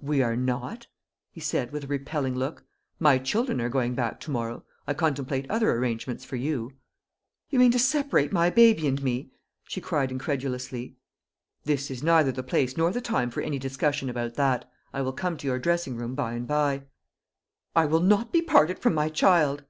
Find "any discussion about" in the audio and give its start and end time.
13.42-14.36